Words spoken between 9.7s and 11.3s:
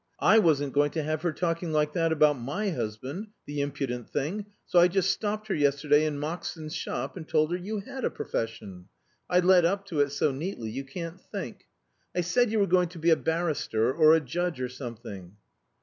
to it so neatly, you can't